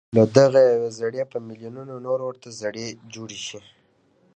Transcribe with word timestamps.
له 0.17 0.23
دغه 0.37 0.61
يوه 0.73 0.89
زړي 0.99 1.21
په 1.31 1.37
ميليونونو 1.47 1.93
نور 2.05 2.19
ورته 2.27 2.47
زړي 2.61 2.87
جوړ 3.13 3.29
شي. 3.47 3.59